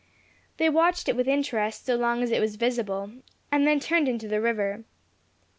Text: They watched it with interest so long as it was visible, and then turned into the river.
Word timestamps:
They 0.57 0.67
watched 0.67 1.07
it 1.07 1.15
with 1.15 1.27
interest 1.27 1.85
so 1.85 1.95
long 1.95 2.23
as 2.23 2.31
it 2.31 2.41
was 2.41 2.55
visible, 2.55 3.11
and 3.51 3.67
then 3.67 3.79
turned 3.79 4.07
into 4.07 4.27
the 4.27 4.41
river. 4.41 4.83